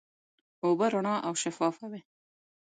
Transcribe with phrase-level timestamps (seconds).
[0.63, 2.01] اوبه رڼا او شفافه وي.